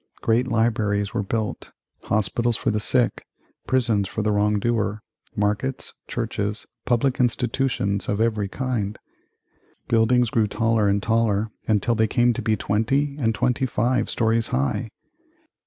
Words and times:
Great 0.23 0.47
libraries 0.47 1.13
were 1.13 1.21
built; 1.21 1.69
hospitals 2.05 2.57
for 2.57 2.71
the 2.71 2.79
sick; 2.79 3.23
prisons 3.67 4.07
for 4.07 4.23
the 4.23 4.31
wrong 4.31 4.57
doer, 4.57 5.03
markets, 5.35 5.93
churches, 6.07 6.65
public 6.87 7.19
institutions 7.19 8.09
of 8.09 8.19
every 8.19 8.47
kind. 8.47 8.97
Buildings 9.87 10.31
grew 10.31 10.47
taller 10.47 10.87
and 10.87 11.03
taller 11.03 11.51
until 11.67 11.93
they 11.93 12.07
came 12.07 12.33
to 12.33 12.41
be 12.41 12.55
twenty 12.57 13.15
and 13.19 13.35
twenty 13.35 13.67
five 13.67 14.09
stories 14.09 14.47
high. 14.47 14.89